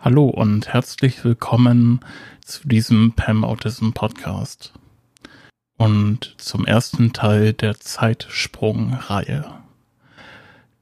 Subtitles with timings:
[0.00, 1.98] Hallo und herzlich willkommen
[2.44, 4.72] zu diesem PAM Autism Podcast
[5.76, 9.44] und zum ersten Teil der Zeitsprung-Reihe.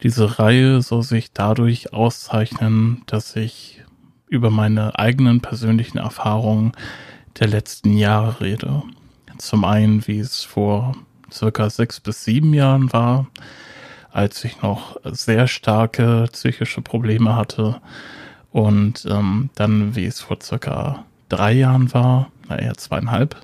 [0.02, 3.82] Diese Reihe soll sich dadurch auszeichnen, dass ich
[4.28, 6.72] über meine eigenen persönlichen Erfahrungen
[7.40, 8.82] der letzten Jahre rede.
[9.38, 10.94] Zum einen, wie es vor
[11.32, 13.28] circa sechs bis sieben Jahren war,
[14.12, 17.80] als ich noch sehr starke psychische Probleme hatte
[18.56, 23.36] und ähm, dann, wie es vor circa drei Jahren war, na eher zweieinhalb,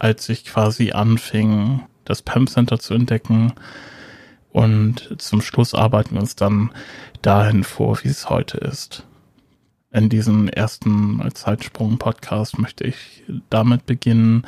[0.00, 3.52] als ich quasi anfing, das PAM Center zu entdecken.
[4.50, 6.72] Und zum Schluss arbeiten wir uns dann
[7.22, 9.06] dahin vor, wie es heute ist.
[9.92, 14.44] In diesem ersten Zeitsprung-Podcast möchte ich damit beginnen,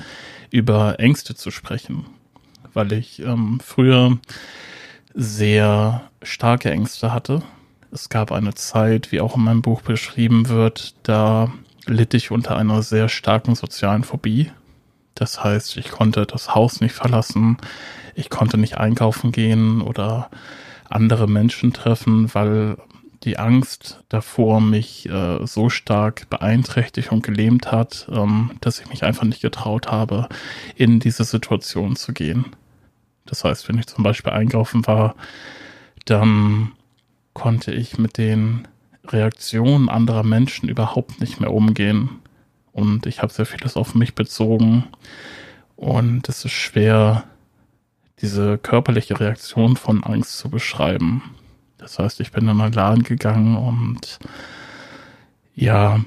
[0.51, 2.05] über Ängste zu sprechen,
[2.73, 4.19] weil ich ähm, früher
[5.15, 7.45] sehr starke Ängste hatte
[7.95, 11.52] es gab eine Zeit, wie auch in meinem Buch beschrieben wird, da
[11.87, 14.51] litt ich unter einer sehr starken sozialen Phobie.
[15.15, 17.57] Das heißt, ich konnte das Haus nicht verlassen,
[18.16, 20.29] ich konnte nicht einkaufen gehen oder
[20.91, 22.79] andere Menschen treffen, weil
[23.23, 29.05] die Angst davor mich äh, so stark beeinträchtigt und gelähmt hat, ähm, dass ich mich
[29.05, 30.29] einfach nicht getraut habe,
[30.74, 32.45] in diese Situation zu gehen.
[33.24, 35.15] Das heißt, wenn ich zum Beispiel einkaufen war,
[36.05, 36.73] dann
[37.35, 38.66] konnte ich mit den
[39.07, 42.09] Reaktionen anderer Menschen überhaupt nicht mehr umgehen.
[42.73, 44.85] Und ich habe sehr vieles auf mich bezogen.
[45.77, 47.24] Und es ist schwer,
[48.21, 51.23] diese körperliche Reaktion von Angst zu beschreiben.
[51.77, 54.18] Das heißt, ich bin in einen Laden gegangen und
[55.55, 56.01] ja,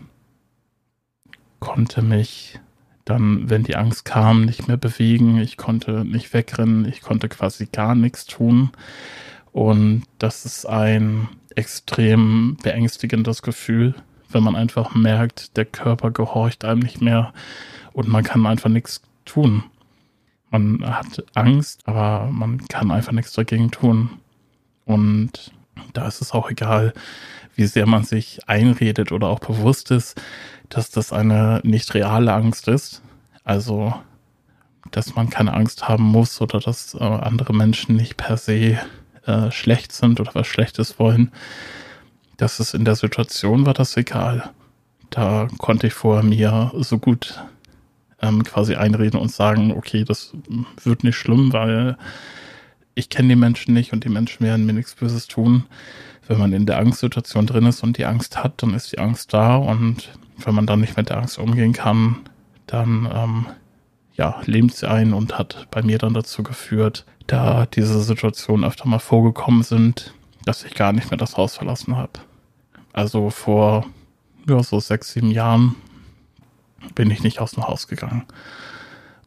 [1.59, 2.59] konnte mich
[3.05, 5.38] dann, wenn die Angst kam, nicht mehr bewegen.
[5.38, 6.86] Ich konnte nicht wegrennen.
[6.86, 8.72] Ich konnte quasi gar nichts tun.
[9.58, 13.95] Und das ist ein extrem beängstigendes Gefühl,
[14.30, 17.33] wenn man einfach merkt, der Körper gehorcht einem nicht mehr
[17.91, 19.64] und man kann einfach nichts tun.
[20.52, 24.11] Man hat Angst, aber man kann einfach nichts dagegen tun.
[24.86, 25.52] Und
[25.93, 26.93] da ist es auch egal,
[27.55, 30.21] wie sehr man sich einredet oder auch bewusst ist,
[30.70, 33.02] dass das eine nicht reale Angst ist.
[33.43, 33.95] Also,
[34.92, 38.77] dass man keine Angst haben muss oder dass äh, andere Menschen nicht per se
[39.27, 41.32] äh, schlecht sind oder was Schlechtes wollen,
[42.38, 44.52] das ist in der Situation war das egal.
[45.10, 47.42] Da konnte ich vor mir so gut
[48.21, 50.33] ähm, quasi einreden und sagen, okay, das
[50.83, 51.98] wird nicht schlimm, weil
[52.95, 55.65] ich kenne die Menschen nicht und die Menschen werden mir nichts Böses tun.
[56.27, 59.33] Wenn man in der Angstsituation drin ist und die Angst hat, dann ist die Angst
[59.33, 62.17] da und wenn man dann nicht mit der Angst umgehen kann,
[62.65, 63.45] dann ähm,
[64.15, 68.88] ja, lähmt sie ein und hat bei mir dann dazu geführt, da diese Situationen öfter
[68.88, 70.14] mal vorgekommen sind,
[70.45, 72.14] dass ich gar nicht mehr das Haus verlassen habe.
[72.93, 73.86] Also vor
[74.48, 75.76] ja, so sechs, sieben Jahren
[76.95, 78.23] bin ich nicht aus dem Haus gegangen.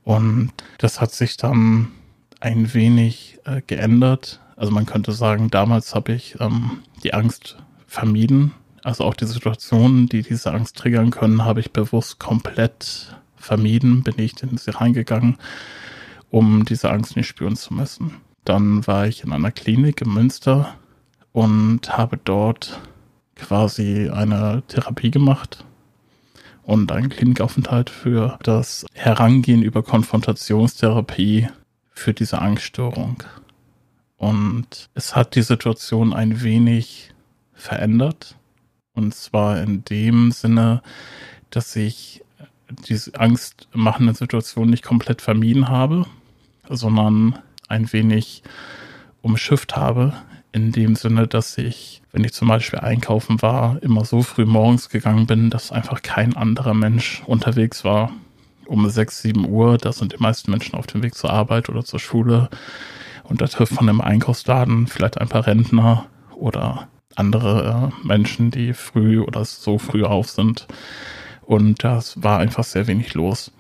[0.03, 1.89] Und das hat sich dann
[2.41, 4.41] ein wenig äh, geändert.
[4.57, 8.53] Also man könnte sagen, damals habe ich ähm, die Angst vermieden.
[8.83, 14.19] Also auch die Situationen, die diese Angst triggern können, habe ich bewusst komplett vermieden, bin
[14.19, 15.37] ich in sie reingegangen
[16.31, 18.17] um diese Angst nicht spüren zu müssen.
[18.45, 20.75] Dann war ich in einer Klinik in Münster
[21.33, 22.81] und habe dort
[23.37, 25.65] quasi eine Therapie gemacht
[26.63, 31.49] und einen Klinikaufenthalt für das Herangehen über Konfrontationstherapie
[31.91, 33.23] für diese Angststörung.
[34.17, 37.13] Und es hat die Situation ein wenig
[37.55, 38.37] verändert.
[38.93, 40.83] Und zwar in dem Sinne,
[41.51, 42.23] dass ich
[42.89, 46.07] diese angstmachende Situation nicht komplett vermieden habe,
[46.71, 47.39] sondern
[47.69, 48.43] ein wenig
[49.23, 50.15] umschifft habe.
[50.53, 54.89] In dem Sinne, dass ich, wenn ich zum Beispiel einkaufen war, immer so früh morgens
[54.89, 58.13] gegangen bin, dass einfach kein anderer Mensch unterwegs war.
[58.67, 61.85] Um 6, 7 Uhr, da sind die meisten Menschen auf dem Weg zur Arbeit oder
[61.85, 62.49] zur Schule.
[63.25, 68.73] Und da trifft man im Einkaufsladen vielleicht ein paar Rentner oder andere äh, Menschen, die
[68.75, 70.67] früh oder so früh auf sind.
[71.43, 73.53] Und das war einfach sehr wenig los.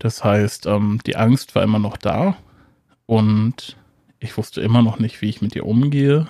[0.00, 2.36] Das heißt, ähm, die Angst war immer noch da
[3.06, 3.76] und
[4.18, 6.26] ich wusste immer noch nicht, wie ich mit ihr umgehe,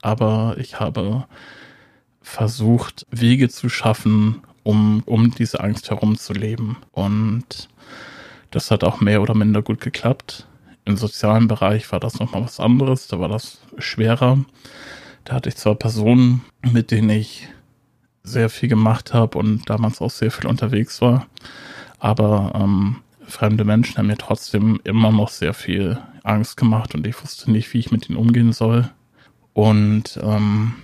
[0.00, 1.26] aber ich habe
[2.22, 6.76] versucht, Wege zu schaffen, um, um diese Angst herumzuleben.
[6.92, 7.68] Und
[8.52, 10.46] das hat auch mehr oder minder gut geklappt.
[10.84, 14.38] Im sozialen Bereich war das nochmal was anderes, da war das schwerer.
[15.24, 17.48] Da hatte ich zwar Personen, mit denen ich
[18.22, 21.26] sehr viel gemacht habe und damals auch sehr viel unterwegs war,
[22.00, 27.22] aber ähm, fremde Menschen haben mir trotzdem immer noch sehr viel Angst gemacht und ich
[27.22, 28.90] wusste nicht, wie ich mit ihnen umgehen soll.
[29.52, 30.74] Und ähm,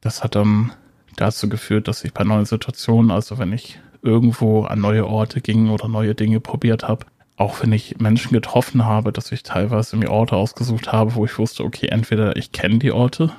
[0.00, 0.72] das hat dann
[1.16, 5.70] dazu geführt, dass ich bei neuen Situationen, also wenn ich irgendwo an neue Orte ging
[5.70, 7.06] oder neue Dinge probiert habe,
[7.36, 11.38] auch wenn ich Menschen getroffen habe, dass ich teilweise mir Orte ausgesucht habe, wo ich
[11.38, 13.32] wusste, okay, entweder ich kenne die Orte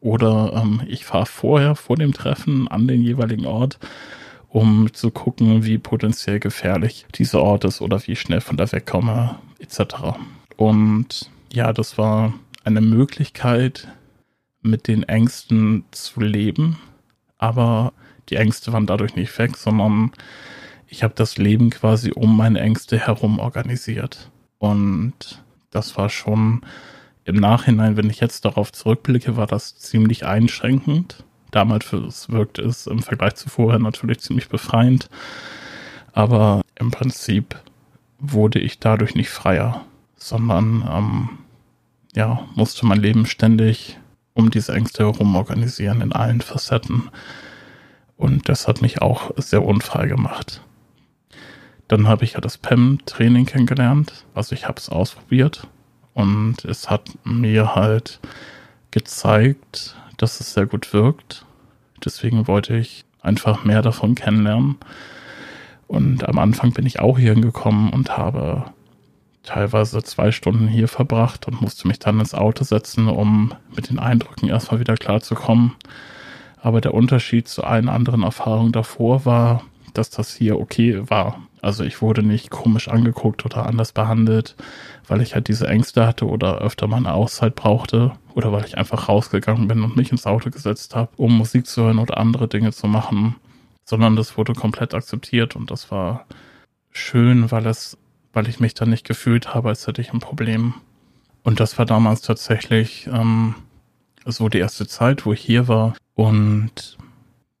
[0.00, 3.78] oder ähm, ich fahre vorher vor dem Treffen an den jeweiligen Ort,
[4.50, 9.38] um zu gucken, wie potenziell gefährlich dieser Ort ist oder wie schnell von da wegkomme,
[9.60, 10.18] etc.
[10.56, 13.88] Und ja, das war eine Möglichkeit,
[14.62, 16.78] mit den Ängsten zu leben,
[17.38, 17.92] aber
[18.28, 20.12] die Ängste waren dadurch nicht weg, sondern
[20.86, 24.30] ich habe das Leben quasi um meine Ängste herum organisiert.
[24.58, 26.62] Und das war schon
[27.24, 31.24] im Nachhinein, wenn ich jetzt darauf zurückblicke, war das ziemlich einschränkend.
[31.50, 31.92] Damals
[32.28, 35.08] wirkte es im Vergleich zu vorher natürlich ziemlich befreiend.
[36.12, 37.56] Aber im Prinzip
[38.18, 39.84] wurde ich dadurch nicht freier,
[40.16, 41.28] sondern ähm,
[42.14, 43.98] ja, musste mein Leben ständig
[44.34, 47.10] um diese Ängste herum organisieren in allen Facetten.
[48.16, 50.62] Und das hat mich auch sehr unfrei gemacht.
[51.88, 54.24] Dann habe ich ja das PEM-Training kennengelernt.
[54.34, 55.66] Also ich habe es ausprobiert
[56.14, 58.20] und es hat mir halt
[58.90, 61.46] gezeigt, dass es sehr gut wirkt.
[62.04, 64.76] Deswegen wollte ich einfach mehr davon kennenlernen.
[65.86, 68.66] Und am Anfang bin ich auch hier hingekommen und habe
[69.42, 73.98] teilweise zwei Stunden hier verbracht und musste mich dann ins Auto setzen, um mit den
[73.98, 75.72] Eindrücken erstmal wieder klarzukommen.
[76.62, 79.62] Aber der Unterschied zu allen anderen Erfahrungen davor war,
[79.94, 81.42] dass das hier okay war.
[81.62, 84.56] Also ich wurde nicht komisch angeguckt oder anders behandelt,
[85.06, 88.78] weil ich halt diese Ängste hatte oder öfter mal eine Auszeit brauchte oder weil ich
[88.78, 92.48] einfach rausgegangen bin und mich ins Auto gesetzt habe, um Musik zu hören oder andere
[92.48, 93.36] Dinge zu machen,
[93.84, 96.26] sondern das wurde komplett akzeptiert und das war
[96.90, 97.98] schön, weil es
[98.32, 100.74] weil ich mich dann nicht gefühlt habe, als hätte ich ein Problem.
[101.42, 103.54] Und das war damals tatsächlich ähm,
[104.24, 105.94] so die erste Zeit, wo ich hier war.
[106.14, 106.98] Und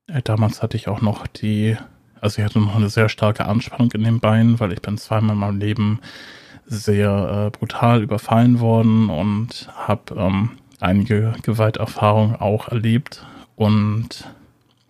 [0.06, 1.76] äh, damals hatte ich auch noch die,
[2.20, 5.34] also ich hatte noch eine sehr starke Anspannung in den Beinen, weil ich bin zweimal
[5.34, 6.00] in meinem Leben
[6.66, 13.26] sehr äh, brutal überfallen worden und habe ähm, einige Gewalterfahrungen auch erlebt
[13.56, 14.24] und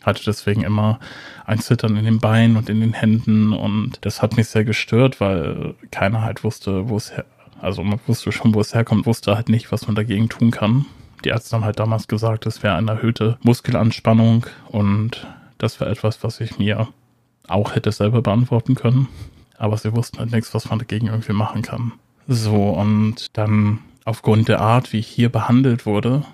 [0.03, 0.99] hatte deswegen immer
[1.47, 5.21] ein Zittern in den Beinen und in den Händen und das hat mich sehr gestört,
[5.21, 7.25] weil keiner halt wusste, wo es her,
[7.61, 10.87] also man wusste schon, wo es herkommt, wusste halt nicht, was man dagegen tun kann.
[11.25, 15.27] Die Ärzte haben halt damals gesagt, es wäre eine erhöhte Muskelanspannung und
[15.59, 16.89] das war etwas, was ich mir
[17.51, 19.09] auch hätte selber beantworten können.
[19.59, 21.93] Aber sie wussten halt nichts, was man dagegen irgendwie machen kann.
[22.27, 26.25] So, und dann aufgrund der Art, wie ich hier behandelt wurde,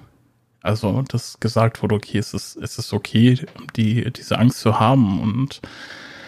[0.66, 3.46] also, dass gesagt wurde, okay, es ist, es ist okay,
[3.76, 5.60] die, diese Angst zu haben und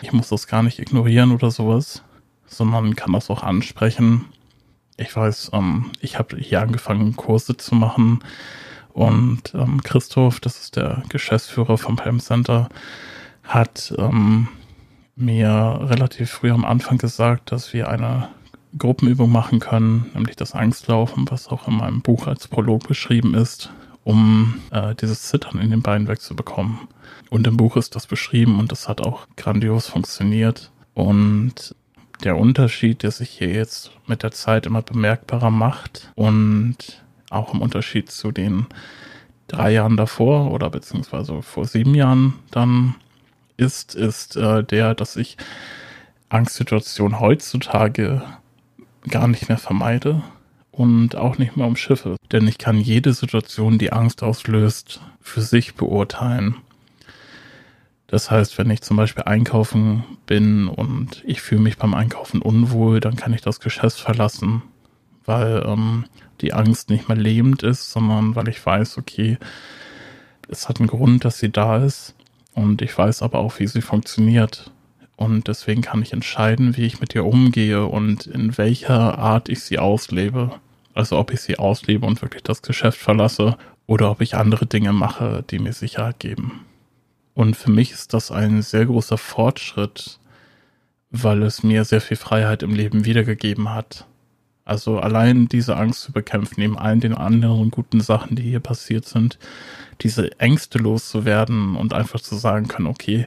[0.00, 2.04] ich muss das gar nicht ignorieren oder sowas,
[2.46, 4.26] sondern kann das auch ansprechen.
[4.96, 8.20] Ich weiß, ähm, ich habe hier angefangen, Kurse zu machen
[8.92, 12.68] und ähm, Christoph, das ist der Geschäftsführer vom Palm Center,
[13.42, 14.46] hat ähm,
[15.20, 18.28] mir relativ früh am Anfang gesagt, dass wir eine
[18.76, 23.70] Gruppenübung machen können, nämlich das Angstlaufen, was auch in meinem Buch als Prolog beschrieben ist
[24.08, 26.78] um äh, dieses Zittern in den Beinen wegzubekommen.
[27.28, 30.72] Und im Buch ist das beschrieben und das hat auch grandios funktioniert.
[30.94, 31.76] Und
[32.24, 37.60] der Unterschied, der sich hier jetzt mit der Zeit immer bemerkbarer macht und auch im
[37.60, 38.64] Unterschied zu den
[39.46, 42.94] drei Jahren davor oder beziehungsweise vor sieben Jahren dann
[43.58, 45.36] ist, ist äh, der, dass ich
[46.30, 48.22] Angstsituationen heutzutage
[49.08, 50.22] gar nicht mehr vermeide,
[50.78, 55.40] und auch nicht mehr um Schiffe, denn ich kann jede Situation, die Angst auslöst, für
[55.40, 56.54] sich beurteilen.
[58.06, 63.00] Das heißt, wenn ich zum Beispiel einkaufen bin und ich fühle mich beim Einkaufen unwohl,
[63.00, 64.62] dann kann ich das Geschäft verlassen,
[65.24, 66.04] weil ähm,
[66.40, 69.36] die Angst nicht mehr lebend ist, sondern weil ich weiß, okay,
[70.48, 72.14] es hat einen Grund, dass sie da ist
[72.58, 74.72] und ich weiß aber auch, wie sie funktioniert.
[75.14, 79.60] Und deswegen kann ich entscheiden, wie ich mit ihr umgehe und in welcher Art ich
[79.60, 80.50] sie auslebe.
[80.92, 84.92] Also ob ich sie auslebe und wirklich das Geschäft verlasse oder ob ich andere Dinge
[84.92, 86.64] mache, die mir Sicherheit geben.
[87.32, 90.18] Und für mich ist das ein sehr großer Fortschritt,
[91.10, 94.07] weil es mir sehr viel Freiheit im Leben wiedergegeben hat.
[94.68, 99.06] Also allein diese Angst zu bekämpfen, neben allen den anderen guten Sachen, die hier passiert
[99.06, 99.38] sind,
[100.02, 103.26] diese Ängste loszuwerden und einfach zu sagen können, okay,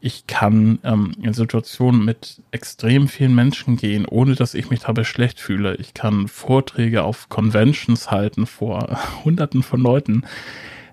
[0.00, 5.04] ich kann ähm, in Situationen mit extrem vielen Menschen gehen, ohne dass ich mich dabei
[5.04, 5.76] schlecht fühle.
[5.76, 10.24] Ich kann Vorträge auf Conventions halten vor Hunderten von Leuten,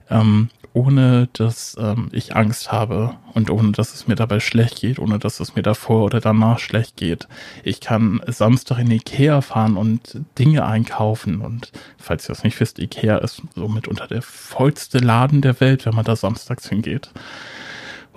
[0.10, 5.00] ähm, ohne dass ähm, ich Angst habe und ohne dass es mir dabei schlecht geht,
[5.00, 7.28] ohne dass es mir davor oder danach schlecht geht.
[7.64, 12.80] Ich kann Samstag in Ikea fahren und Dinge einkaufen und falls ihr das nicht wisst,
[12.80, 17.12] Ikea ist somit unter der vollste Laden der Welt, wenn man da samstags hingeht.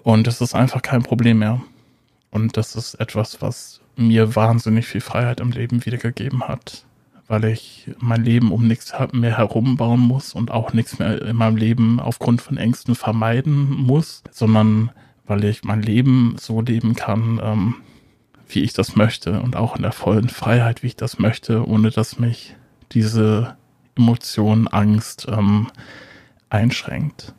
[0.02, 1.62] Und es ist einfach kein Problem mehr.
[2.30, 6.84] Und das ist etwas, was mir wahnsinnig viel Freiheit im Leben wiedergegeben hat
[7.28, 11.56] weil ich mein Leben um nichts mehr herumbauen muss und auch nichts mehr in meinem
[11.56, 14.90] Leben aufgrund von Ängsten vermeiden muss, sondern
[15.26, 17.74] weil ich mein Leben so leben kann, ähm,
[18.48, 21.90] wie ich das möchte und auch in der vollen Freiheit, wie ich das möchte, ohne
[21.90, 22.54] dass mich
[22.92, 23.56] diese
[23.96, 25.68] Emotion, Angst ähm,
[26.50, 27.34] einschränkt.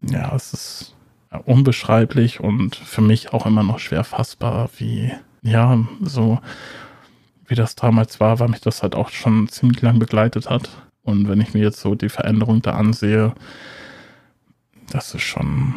[0.00, 0.96] Ja, es ist
[1.44, 5.12] unbeschreiblich und für mich auch immer noch schwer fassbar, wie,
[5.42, 6.40] ja, so
[7.46, 10.70] wie das damals war, weil mich das halt auch schon ziemlich lang begleitet hat.
[11.02, 13.34] Und wenn ich mir jetzt so die Veränderung da ansehe,
[14.90, 15.74] das ist schon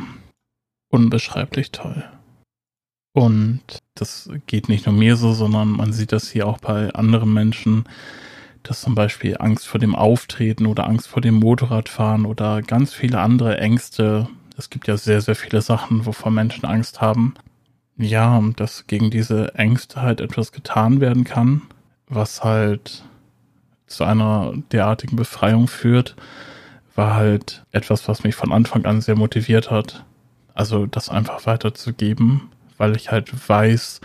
[0.89, 2.03] unbeschreiblich toll.
[3.13, 3.61] Und
[3.95, 7.85] das geht nicht nur mir so, sondern man sieht das hier auch bei anderen Menschen,
[8.61, 13.19] dass zum Beispiel Angst vor dem Auftreten oder Angst vor dem Motorradfahren oder ganz viele
[13.19, 14.27] andere Ängste.
[14.57, 17.35] Es gibt ja sehr, sehr viele Sachen, wovor Menschen Angst haben,
[17.97, 21.61] ja, dass gegen diese Ängste halt etwas getan werden kann,
[22.07, 23.03] was halt
[23.87, 26.15] zu einer derartigen Befreiung führt,
[26.95, 30.05] war halt etwas, was mich von Anfang an sehr motiviert hat.
[30.53, 34.01] Also das einfach weiterzugeben, weil ich halt weiß,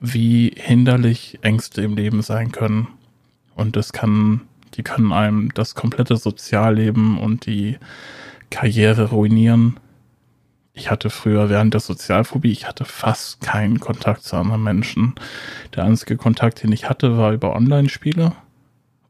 [0.00, 2.88] wie hinderlich Ängste im Leben sein können.
[3.54, 4.42] Und das kann,
[4.74, 7.78] die können einem das komplette Sozialleben und die
[8.50, 9.78] Karriere ruinieren
[10.76, 15.14] ich hatte früher während der Sozialphobie, ich hatte fast keinen Kontakt zu anderen Menschen.
[15.74, 18.32] Der einzige Kontakt, den ich hatte, war über Online-Spiele.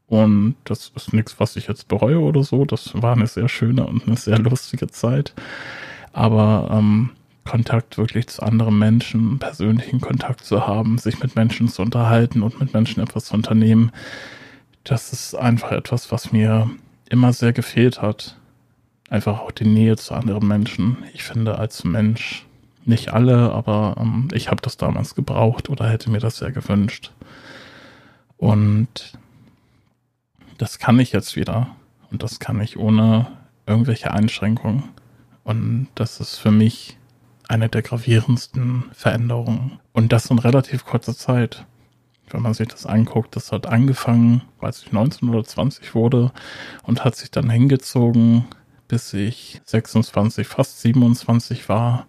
[0.07, 2.63] Und das ist nichts, was ich jetzt bereue oder so.
[2.63, 5.33] Das war eine sehr schöne und eine sehr lustige Zeit.
[6.13, 7.09] Aber ähm,
[7.43, 12.61] Kontakt wirklich zu anderen Menschen, persönlichen Kontakt zu haben, sich mit Menschen zu unterhalten und
[12.61, 13.91] mit Menschen etwas zu unternehmen,
[14.85, 16.69] das ist einfach etwas, was mir
[17.09, 18.37] immer sehr gefehlt hat
[19.09, 20.97] einfach auch die Nähe zu anderen Menschen.
[21.13, 22.45] Ich finde als Mensch,
[22.85, 27.11] nicht alle, aber ähm, ich habe das damals gebraucht oder hätte mir das sehr gewünscht.
[28.37, 29.13] Und
[30.57, 31.75] das kann ich jetzt wieder.
[32.11, 33.27] Und das kann ich ohne
[33.65, 34.85] irgendwelche Einschränkungen.
[35.43, 36.97] Und das ist für mich
[37.49, 39.79] eine der gravierendsten Veränderungen.
[39.91, 41.65] Und das in relativ kurzer Zeit.
[42.29, 46.31] Wenn man sich das anguckt, das hat angefangen, als ich 19 oder 20 wurde
[46.83, 48.45] und hat sich dann hingezogen
[48.87, 52.07] bis ich 26, fast 27 war.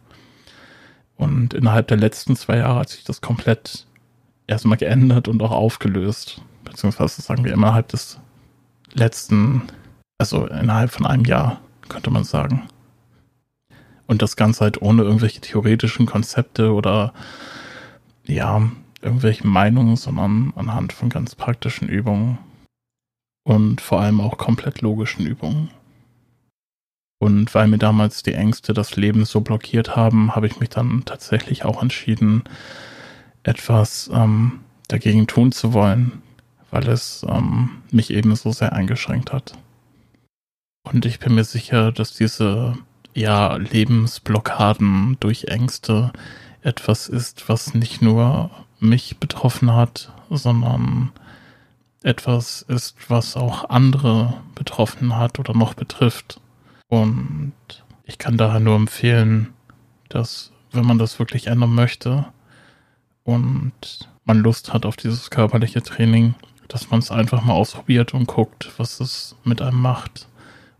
[1.17, 3.87] Und innerhalb der letzten zwei Jahre hat sich das komplett
[4.47, 6.43] erstmal geändert und auch aufgelöst.
[6.65, 8.19] Beziehungsweise sagen wir innerhalb des
[8.93, 9.63] letzten,
[10.19, 12.69] also innerhalb von einem Jahr, könnte man sagen.
[14.07, 17.13] Und das Ganze halt ohne irgendwelche theoretischen Konzepte oder
[18.27, 18.71] ja,
[19.03, 22.39] irgendwelche Meinungen, sondern anhand von ganz praktischen Übungen.
[23.45, 25.71] Und vor allem auch komplett logischen Übungen.
[27.19, 31.05] Und weil mir damals die Ängste das Leben so blockiert haben, habe ich mich dann
[31.05, 32.45] tatsächlich auch entschieden,
[33.43, 36.23] etwas ähm, dagegen tun zu wollen,
[36.71, 39.55] weil es ähm, mich eben so sehr eingeschränkt hat.
[40.85, 42.79] Und ich bin mir sicher, dass diese
[43.15, 46.13] ja, Lebensblockaden durch Ängste
[46.63, 51.11] etwas ist, was nicht nur mich betroffen hat, sondern
[52.03, 56.41] etwas ist, was auch andere betroffen hat oder noch betrifft.
[56.89, 57.53] Und
[58.05, 59.53] ich kann daher nur empfehlen,
[60.09, 62.27] dass wenn man das wirklich ändern möchte
[63.25, 66.35] und man Lust hat auf dieses körperliche Training,
[66.69, 70.29] dass man es einfach mal ausprobiert und guckt, was es mit einem macht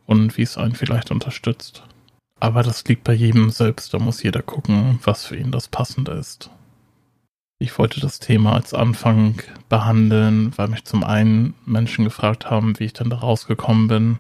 [0.07, 1.83] und wie es einen vielleicht unterstützt.
[2.41, 6.13] Aber das liegt bei jedem selbst, da muss jeder gucken, was für ihn das Passende
[6.13, 6.51] ist.
[7.59, 12.85] Ich wollte das Thema als Anfang behandeln, weil mich zum einen Menschen gefragt haben, wie
[12.85, 14.19] ich denn da rausgekommen bin,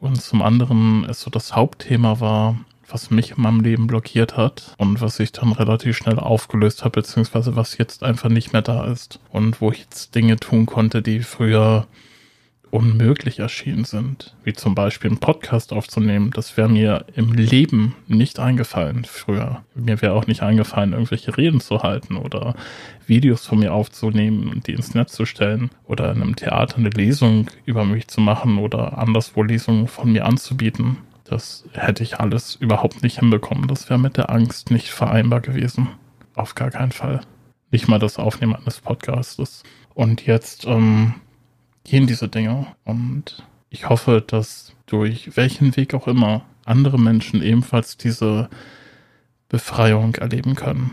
[0.00, 2.56] und zum anderen es so das Hauptthema war,
[2.88, 7.00] was mich in meinem Leben blockiert hat und was ich dann relativ schnell aufgelöst habe,
[7.00, 11.02] beziehungsweise was jetzt einfach nicht mehr da ist und wo ich jetzt Dinge tun konnte,
[11.02, 11.86] die früher
[12.70, 16.30] unmöglich erschienen sind, wie zum Beispiel einen Podcast aufzunehmen.
[16.30, 19.62] Das wäre mir im Leben nicht eingefallen früher.
[19.74, 22.54] Mir wäre auch nicht eingefallen, irgendwelche Reden zu halten oder
[23.06, 26.90] Videos von mir aufzunehmen und die ins Netz zu stellen oder in einem Theater eine
[26.90, 30.98] Lesung über mich zu machen oder anderswo Lesungen von mir anzubieten.
[31.24, 33.68] Das hätte ich alles überhaupt nicht hinbekommen.
[33.68, 35.88] Das wäre mit der Angst nicht vereinbar gewesen.
[36.34, 37.20] Auf gar keinen Fall.
[37.70, 39.62] Nicht mal das Aufnehmen eines Podcasts.
[39.92, 41.14] Und jetzt ähm,
[41.88, 42.66] gehen diese Dinge.
[42.84, 48.48] Und ich hoffe, dass durch welchen Weg auch immer andere Menschen ebenfalls diese
[49.48, 50.92] Befreiung erleben können.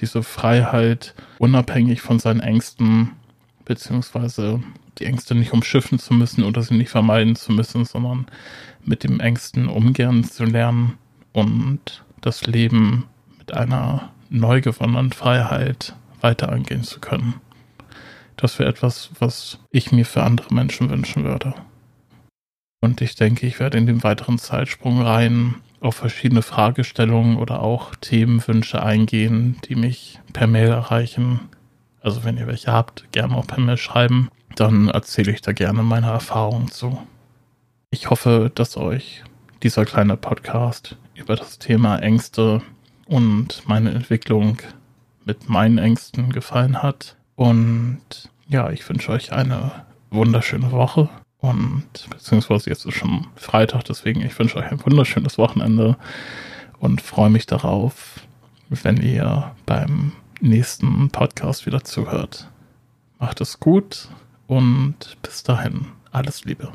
[0.00, 3.10] Diese Freiheit, unabhängig von seinen Ängsten,
[3.64, 4.62] beziehungsweise
[4.98, 8.26] die Ängste nicht umschiffen zu müssen oder sie nicht vermeiden zu müssen, sondern
[8.84, 10.98] mit dem Ängsten umgehen zu lernen
[11.32, 13.04] und das Leben
[13.38, 17.34] mit einer neu gewonnenen Freiheit weiter angehen zu können.
[18.36, 21.54] Das wäre etwas, was ich mir für andere Menschen wünschen würde.
[22.80, 27.94] Und ich denke, ich werde in dem weiteren Zeitsprung rein auf verschiedene Fragestellungen oder auch
[27.94, 31.40] Themenwünsche eingehen, die mich per Mail erreichen.
[32.00, 34.30] Also wenn ihr welche habt, gerne auch per Mail schreiben.
[34.56, 37.00] Dann erzähle ich da gerne meine Erfahrungen zu.
[37.90, 39.24] Ich hoffe, dass euch
[39.62, 42.60] dieser kleine Podcast über das Thema Ängste
[43.06, 44.58] und meine Entwicklung
[45.24, 47.16] mit meinen Ängsten gefallen hat.
[47.36, 48.00] Und
[48.48, 49.72] ja, ich wünsche euch eine
[50.10, 55.96] wunderschöne Woche und beziehungsweise jetzt ist schon Freitag, deswegen ich wünsche euch ein wunderschönes Wochenende
[56.78, 58.20] und freue mich darauf,
[58.68, 62.48] wenn ihr beim nächsten Podcast wieder zuhört.
[63.18, 64.08] Macht es gut
[64.46, 66.72] und bis dahin alles Liebe.